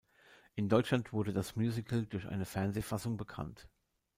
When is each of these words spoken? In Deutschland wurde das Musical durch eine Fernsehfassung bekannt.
In 0.55 0.67
Deutschland 0.67 1.13
wurde 1.13 1.31
das 1.31 1.55
Musical 1.55 2.07
durch 2.07 2.25
eine 2.27 2.45
Fernsehfassung 2.47 3.17
bekannt. 3.17 3.67